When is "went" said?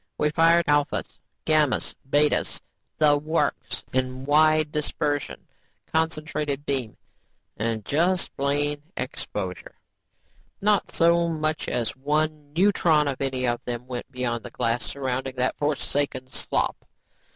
13.85-14.11